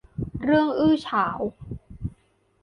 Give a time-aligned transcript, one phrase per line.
[0.43, 1.39] เรื่องอื้อฉาว